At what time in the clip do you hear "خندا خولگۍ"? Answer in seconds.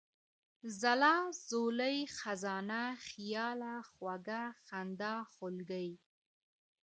4.65-5.89